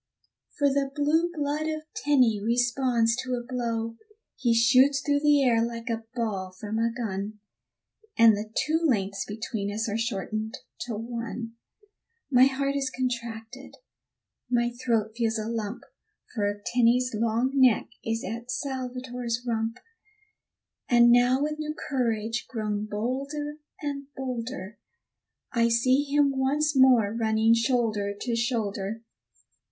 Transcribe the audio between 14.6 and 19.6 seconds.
throat feels a lump, For Tenny's long neck is at Salvator's